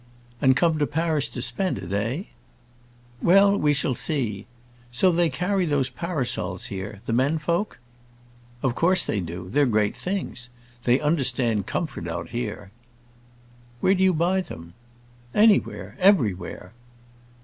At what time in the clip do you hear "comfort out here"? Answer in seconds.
11.67-12.71